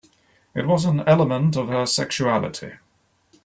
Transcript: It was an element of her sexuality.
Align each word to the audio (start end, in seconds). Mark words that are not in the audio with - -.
It 0.55 0.65
was 0.65 0.85
an 0.85 1.01
element 1.07 1.55
of 1.55 1.67
her 1.67 1.85
sexuality. 1.85 2.71